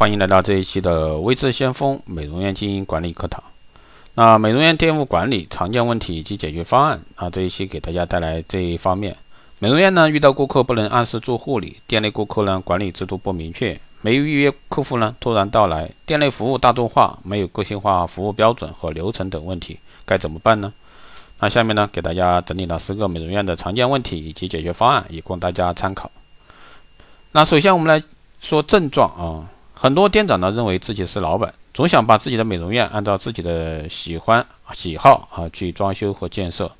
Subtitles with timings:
[0.00, 3.44] 欢迎来到这一期的微智先锋美容院经营管理课堂。
[4.14, 9.14] 那美容院店务管理常见问题以及解决方案啊，这一期给大家带来这一方面。
[9.58, 20.72] 美容院呢，遇到顾客不能按时做护理，店内顾客呢管理制度不明确，没预约客户呢突然到来，店内服务大众化，没有个性化服务标准和流程等问题，该怎么办呢？
[21.40, 26.10] 那下面呢，给大家整理了十个美容院的常见问题以及解决方案，以供大家参考。
[27.32, 28.02] 那首先我们来
[28.40, 29.44] 说症状啊，
[29.82, 36.70] 很多店长呢认为自己是老板，总想把自己的美容院按照自己的喜欢喜好啊去装修和建设，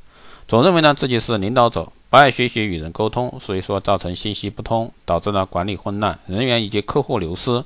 [0.47, 7.65] 总认为呢自己是领导者，不爱学习与人沟通，所以说造成信息不通，导致了管理混乱，人员以及客户流失。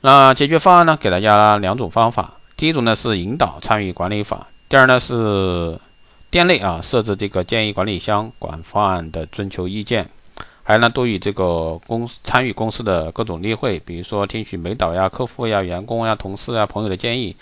[0.00, 5.78] 那解决方案呢，给大家两种方法，第一种呢是引导参与管理法，第二呢是。
[6.30, 10.08] 店内啊，设置这个建议管理箱，广泛的征求意见，
[10.70, 17.34] 还有呢，多与这个公司参与公司的各种例会，比如说听取美导呀、客户呀、员工呀、同事啊、朋友的建议，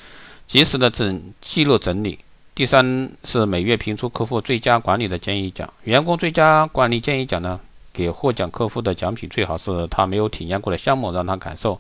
[0.47, 2.19] 及时的整记录整理。
[2.55, 7.61] 第三是每月评出客户最佳管理的建议奖，员工最佳管理建议奖呢，
[7.93, 11.79] 给获奖客户的奖品最好是他没有体验过的项目，让他感受，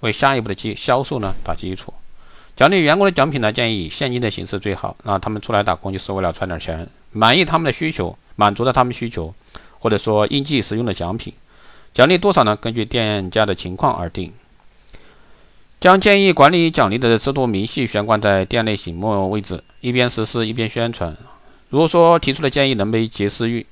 [0.00, 1.92] 为下一步的基销售呢打基础。
[2.56, 4.96] 奖励员工的奖品呢，建议以现金的形式最好。
[5.02, 9.34] 那他们出来打工就是为了赚点钱，满意他们的需求，满足了他们需求，
[9.86, 11.32] 或者说应季使用的奖品。
[11.94, 12.56] 奖励多少呢？
[12.56, 14.32] 根据店家的情况而定。
[15.78, 21.16] 将建议管理奖励的制度明细悬挂在店内醒目位置，一边实施一边宣传。
[21.68, 23.64] 如果说提出的建议能被及时运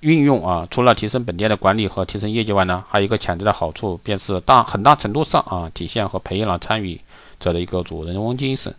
[0.00, 7.00] 运用啊，除了提升本店的管理和提升业绩外呢，还有一个潜在的好处，便是大很大程度上啊，体现和培养了参与。
[7.38, 8.74] 者的一个主人翁精神，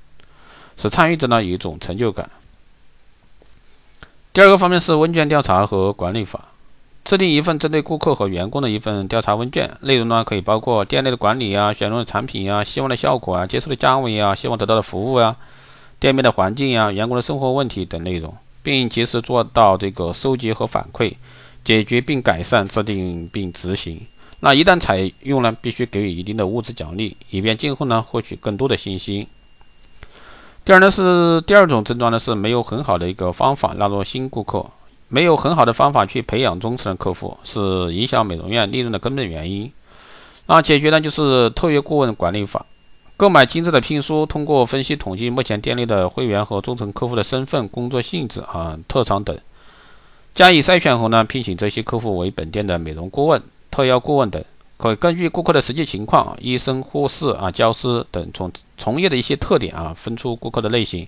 [0.76, 2.30] 使参与者呢有一种成就感。
[4.31, 6.45] 第二个方面是问卷调查和管理法，
[7.04, 15.36] 制定一份针对顾客和员工的一份调查问卷，内容呢可以包括店内的管理啊、选用的产品呀、希望的效果啊、接受的价位啊、希望得到的服务啊、
[16.00, 21.14] 店面的环境呀、员工的生活问题等内容，并及时做到这个收集和反馈，
[21.66, 24.02] 解决并改善，制定并执行。
[24.39, 29.27] 那一旦采用呢，必须给予一定的物质奖励，以便今后呢获取更多的信息。
[30.64, 34.66] 第二呢是第二种症状呢是没有很好的一个方法纳入新顾客，
[35.14, 39.72] 没有很好的方法去培养忠诚的客户，是影响美容院利润的根本原因。
[40.48, 42.66] 那解决呢就是特约顾问管理法，
[43.16, 49.38] 购买精致的聘书，通过分析统计目前店内的会员和忠诚客户的身份、工作性质啊、特长等，
[50.34, 53.40] 加以筛选后呢，聘请这些客户为本店的美容顾问。
[53.70, 54.44] 特邀顾问等，
[54.78, 61.08] 可根据顾客的实际情况、医生、护士啊、教师等从从业的一些特点啊，分出顾客的类型。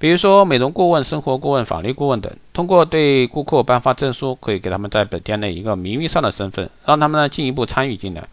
[0.00, 2.34] 比如说美容顾问、生活顾问、法律顾问等。
[2.54, 8.26] 通过对顾客颁发证书，可以给他们在本店内一个名誉上的身份，让他们呢进一步参与进来，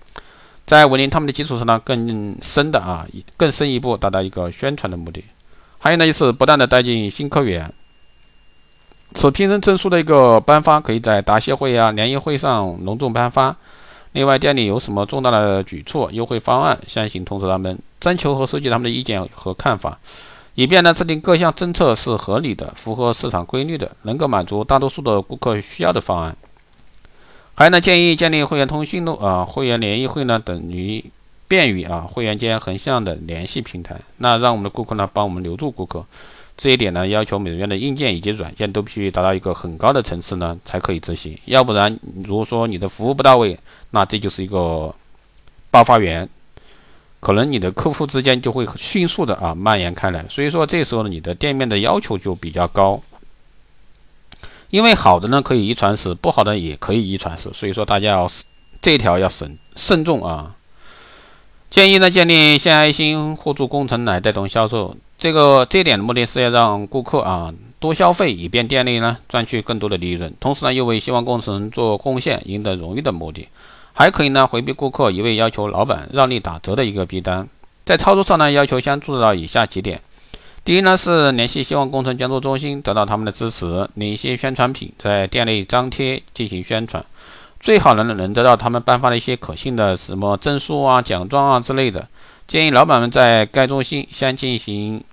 [0.66, 3.06] 在稳定他们的基础上呢，更深的啊，
[3.36, 5.26] 更深一步达到一个宣传的目的。
[5.78, 7.70] 还有呢，就是不断的带进新客源。
[9.14, 13.54] 此聘任证书的一个颁发，可以在答谢会啊、联谊会上隆重颁发。
[14.14, 20.00] 另外，店里有什么重大的举措、优惠方案，先行通知他们，征求和收集他们的意见和看法，
[20.58, 26.36] 以便呢制定各项政策是合理的、符合市场规律的，能够满足大多数的顾客需要的方案。
[27.54, 31.06] 还有呢，建议建立会员通讯录啊、会员联谊会呢等于
[31.48, 36.04] 便于啊会员间横向的联系平台，那让我们的顾客呢帮我们留住顾客。
[36.58, 41.38] 这一点呢，要求美容院的硬件以及软件都必须达到一个很高的层次呢，才可以执行。
[41.46, 43.60] 要不然，如果说你的服务不到位，
[43.92, 44.92] 那这就是一个
[45.70, 46.28] 爆发源，
[47.20, 50.26] 可能你的客户之间就会迅速的啊蔓延开来。
[50.30, 53.02] 所以说，这时候呢，你的店面的要求就比较高。
[54.70, 57.50] 因为好的呢可以遗传史，不好的也可以遗传史。
[57.54, 58.30] 所以说，大家要
[58.82, 60.56] 这一条要慎慎重啊。
[61.70, 64.96] 建议呢，建立献爱心、互助工程来带动销售。
[65.18, 70.34] 这个这点的目的是要让顾客啊多消费，以便店内呢赚取更多的利润。
[70.40, 73.48] 同时呢，又为希望工程做贡献、赢得荣誉的目的。
[73.94, 77.48] 还可以呢回避顾客一味要求老板让利打折的一个逼单。
[77.86, 80.02] 在操作上呢，要求先注意到以下几点：
[80.64, 87.04] 第一呢是联系希望工程捐助中心，得到他们的支持，领一些宣传品在店内张贴进行宣传。
[87.60, 92.08] 最好能能得到他们颁发的一些可信的什么证书啊、奖状啊之类的。
[92.48, 95.04] 建议老板们在该中心先进行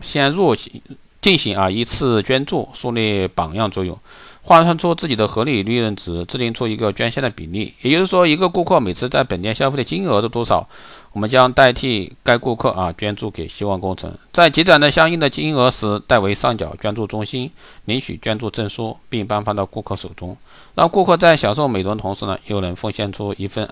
[0.00, 0.82] 先入行
[1.24, 3.98] 进行啊一次捐助，树立榜样作用，
[4.42, 7.72] 换算出自己的合理利润值，制定出一个捐献的比例。
[7.80, 10.68] 也就是说，一个顾客每次在本店消费的金额是多少，
[11.14, 14.14] 我们将代替该顾客啊捐助给希望工程。
[14.34, 17.50] 在积攒的相应的金额时，代为上缴捐助中心，
[17.86, 20.36] 领取捐助证书，并颁发到顾客手中。
[20.74, 23.66] 让顾客在享受美容的同时呢，又能奉献出一份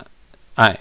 [0.55, 0.81] 爱。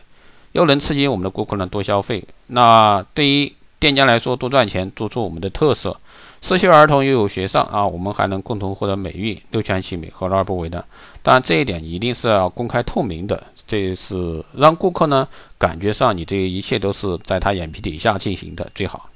[0.54, 2.24] 又能刺激我们的顾客呢多消费。
[2.48, 5.98] 那对于店家来说，多赚钱，做出我们的特色，
[6.42, 10.84] 失学儿童又有学上啊，我们还能共同获得美誉，六全其美，何乐而不为呢？
[11.22, 15.28] 当然，这一点一定是要公开透明的，这是让顾客呢
[15.60, 19.08] 感觉上你这一切都是在他眼皮底下进行的最好。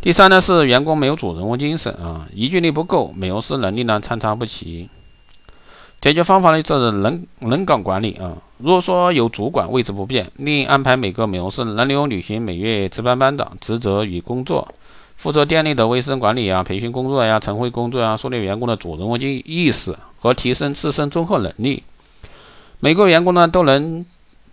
[0.00, 4.88] 第三呢是员工没有主人翁精神啊，凝聚力不够，美容师能力呢参差不齐。
[6.00, 8.36] 解决方法呢就是人人岗管理啊。
[8.58, 14.66] 如果说有主管位置不变，另安排每个美容师轮流履行每月值班班长职责与工作，
[15.18, 21.82] 负责店内的卫生管理啊、培训工作呀、晨会工作啊，树立员工的主人翁意识和提升自身综合能力。
[22.80, 24.06] 每个员工呢都能。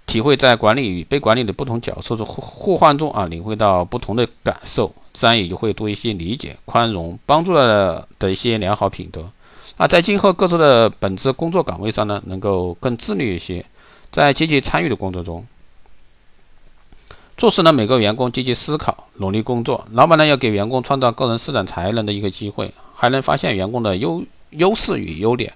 [0.08, 9.28] 体会在管理与被管理的不同角色的互互换中啊，领会到不同的感受，自然也就会多一些理解、宽容、帮助的的一些良好品德。
[9.78, 13.66] 那，在今后各自的本职工作岗位上呢，能够更自律一些，
[14.12, 15.44] 在积极参与的工作中，
[17.38, 19.86] 促使呢每个员工积极思考、努力工作。
[19.92, 25.54] 老板呢要给员工创造个人施展才能的一个机会，还能发现员工的优优势与优点。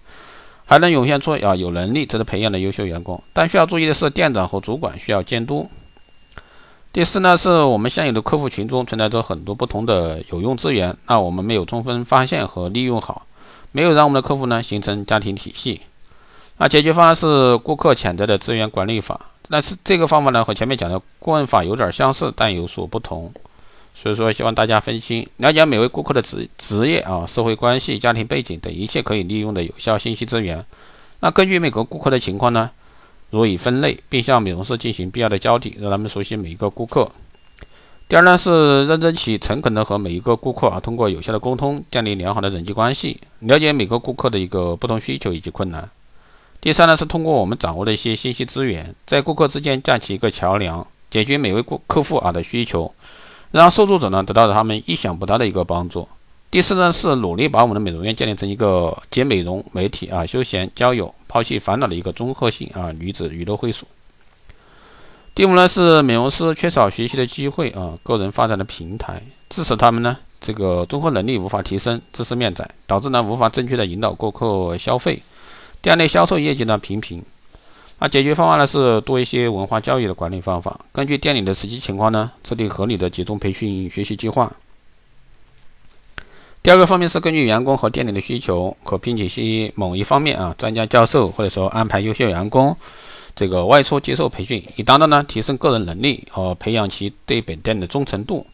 [0.65, 5.67] 还能涌现出啊有能力值得培养的优秀员工，但需要注意的是，店长和主管需要监督。
[6.93, 13.25] 第四呢，是我们现有的客户群中存在着很多不同的有用资源，那我们没有充分发现和利用好，
[13.71, 15.81] 没有让我们的客户呢形成家庭体系。
[16.61, 19.19] 那解决方案是顾客潜在的资源管理法，
[19.49, 23.31] 但是这个方法呢和前面讲的顾问法有点相似，但有所不同。
[23.95, 30.65] 所以说，希望大家分析了解每位顾客的职职业啊、社会关系、家庭背景等一切可以利用的有效信息资源。
[31.21, 32.69] 那根据每个顾客的情况呢，
[33.29, 37.09] 如以分类，并向美容师进行必要的交底，让他们熟悉每一个顾客。
[38.09, 45.89] 第二呢，是认真且诚恳的和每一个顾客啊，通过有效的沟通，建立良好的人际关系，了解每个顾客的一个不同需求以及困难。
[46.61, 52.93] 第三呢，是通过我们掌握的一些信息资源，在顾客之间架起一个桥梁，解决每位顾客户啊的需求。
[53.51, 56.07] 让受助者呢得到他们意想不到的一个帮助。
[56.51, 63.87] 第四呢是努力把我们的美容院建立成一个集美容、媒体啊、休闲、交友、抛弃烦恼的一个综合性啊女子娱乐会所。
[65.33, 75.21] 第五呢是美容师缺少学习的机会啊，个人发展的平台，致使他们呢这个综合能力无法提升，知识面窄，导致呢无法正确的引导顾客消费，
[75.81, 77.23] 店内销售业绩呢平平。
[77.99, 84.51] 那解决方案呢是多一些文化教育的管理方法，根据店里的实际情况呢，制定合理的集中培训学习计划。
[86.61, 92.75] 第二个方面是根据员工和店里的需求，可聘请些某一方面啊专家教授，或者说安排优秀员工
[93.35, 98.45] 这个外出接受培训，以达到呢提升个人能力和培养其对本店的忠诚度。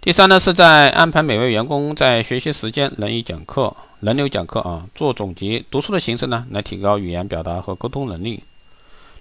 [0.00, 8.44] 第三呢是在安排每位员工在学习时间能以讲课、轮流讲课啊，做总结、读书的形式呢，来提高语言表达和沟通能力。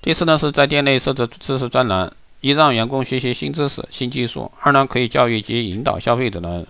[0.01, 6.65] 第四呢，是在店内设置知识专栏，一让员工学习新知识、新技术；二呢，可以教育及引导消费者呢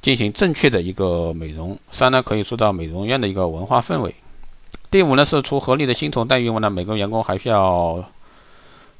[0.00, 4.14] 进行正确的一个美容；三呢，可以塑造美容院的一个文化氛围。
[4.88, 8.04] 第五呢，是除合理的薪酬待遇外呢，每个员工还需要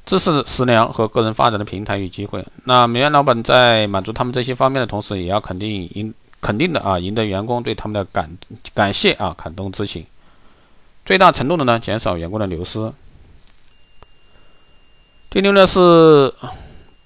[0.05, 2.45] 知识食粮和个人发展的平台与机会。
[2.65, 8.37] 那美院老板在满足他们这些方面的同时，也要肯定赢肯定的啊，赢得员工对他们的感
[8.73, 10.05] 感谢啊，感动之情，
[11.05, 12.91] 最大程度的呢减少员工的流失。
[15.29, 16.33] 第六呢是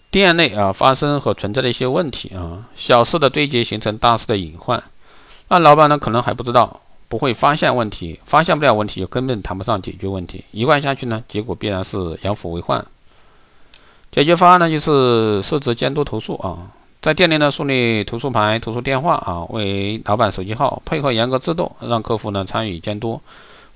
[0.10, 4.82] 店内啊发生和存在的一些问题啊，小事的堆积形成大事的隐患，
[5.50, 12.84] 那老板呢可能还不知道，不会发现问题，发现不了问题就根本谈不上解决问题，一贯下去呢，结果必然是养虎为患。
[14.12, 16.72] 解决方案呢就是设置监督投诉啊，
[17.06, 23.22] 在店内呢树立投诉牌、投诉电话啊，为老板手机号，配合严格制度，让客户呢参与监督，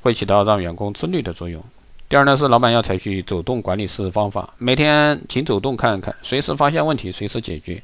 [0.02, 1.64] 会起到让员工自律的作用。
[2.10, 7.80] 第二呢是老板要采取走动管理式方法，每天请走动看看，随时发现问题随时解决，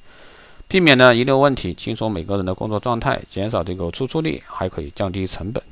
[0.68, 5.64] 避免呢遗留问题，轻松每个人的工作状态，减少这个出错率，还可以降低成本。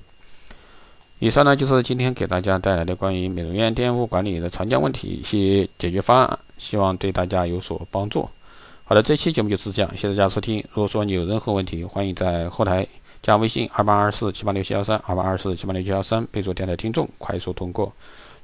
[1.17, 8.29] 以上呢就是今天给大家带来的关于美容院店务管理的常见问题一些解决方案，希望对大家有所帮助。
[8.85, 10.61] 好的，这期节目就是这样，谢谢大家收听。
[10.73, 12.85] 如果说你有任何问题，欢迎在后台
[13.21, 17.91] 加微信二八二四七八六七幺三二八二四七八六七幺三，备注电台听众，快速通过。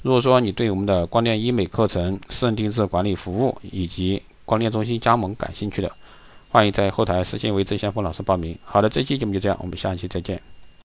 [0.02, 5.92] 如果说你对我们的光电医美课程、私人定制管理服务以及光电中心加盟感兴趣的，
[6.50, 8.58] 欢迎在后台私信为郑先锋老师报名。
[8.64, 10.42] 好的，这期节目就这样，我们下期再见。